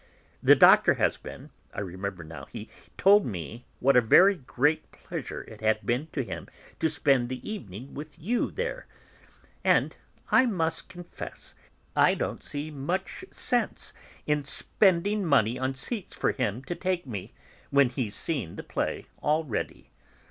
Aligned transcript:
The 0.41 0.55
Doctor 0.55 0.95
has 0.95 1.17
been 1.17 1.51
(I 1.75 1.81
remember 1.81 2.23
now, 2.23 2.47
he 2.51 2.67
told 2.97 3.23
me 3.23 3.65
what 3.79 3.95
a 3.95 4.01
very 4.01 4.33
great 4.33 4.91
pleasure 4.91 5.43
it 5.43 5.61
had 5.61 5.85
been 5.85 6.07
to 6.13 6.23
him 6.23 6.47
to 6.79 6.89
spend 6.89 7.29
the 7.29 7.47
evening 7.47 7.93
with 7.93 8.17
you 8.17 8.49
there) 8.49 8.87
and 9.63 9.95
I 10.31 10.47
must 10.47 10.89
confess, 10.89 11.53
I 11.95 12.15
don't 12.15 12.41
see 12.41 12.71
much 12.71 13.25
sense 13.29 13.93
in 14.25 14.43
spending 14.43 15.23
money 15.23 15.59
on 15.59 15.75
seats 15.75 16.15
for 16.15 16.31
him 16.31 16.63
to 16.63 16.73
take 16.73 17.05
me, 17.05 17.35
when 17.69 17.89
he's 17.89 18.15
seen 18.15 18.55
the 18.55 18.63
play 18.63 19.05
already. 19.21 19.91